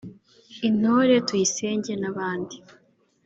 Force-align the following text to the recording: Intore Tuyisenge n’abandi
Intore 0.67 1.15
Tuyisenge 1.27 1.93
n’abandi 2.01 2.55